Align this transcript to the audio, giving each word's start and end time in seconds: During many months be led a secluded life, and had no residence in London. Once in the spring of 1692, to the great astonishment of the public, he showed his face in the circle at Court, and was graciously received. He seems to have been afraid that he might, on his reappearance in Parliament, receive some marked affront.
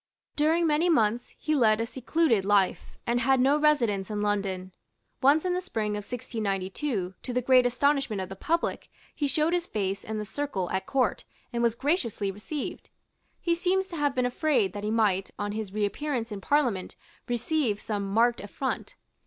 During 0.35 0.65
many 0.65 0.89
months 0.89 1.35
be 1.45 1.53
led 1.53 1.79
a 1.79 1.85
secluded 1.85 2.43
life, 2.43 2.97
and 3.05 3.19
had 3.19 3.39
no 3.39 3.59
residence 3.59 4.09
in 4.09 4.19
London. 4.23 4.71
Once 5.21 5.45
in 5.45 5.53
the 5.53 5.61
spring 5.61 5.91
of 5.91 5.97
1692, 5.97 7.13
to 7.21 7.31
the 7.31 7.39
great 7.39 7.67
astonishment 7.67 8.19
of 8.19 8.27
the 8.27 8.35
public, 8.35 8.89
he 9.13 9.27
showed 9.27 9.53
his 9.53 9.67
face 9.67 10.03
in 10.03 10.17
the 10.17 10.25
circle 10.25 10.71
at 10.71 10.87
Court, 10.87 11.23
and 11.53 11.61
was 11.61 11.75
graciously 11.75 12.31
received. 12.31 12.89
He 13.39 13.53
seems 13.53 13.85
to 13.89 13.95
have 13.97 14.15
been 14.15 14.25
afraid 14.25 14.73
that 14.73 14.83
he 14.83 14.89
might, 14.89 15.29
on 15.37 15.51
his 15.51 15.71
reappearance 15.71 16.31
in 16.31 16.41
Parliament, 16.41 16.95
receive 17.27 17.79
some 17.79 18.09
marked 18.11 18.41
affront. 18.41 18.95